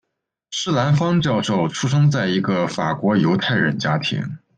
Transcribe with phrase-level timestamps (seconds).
[0.49, 4.39] 施兰芳教授出生在一个法国犹太人家庭。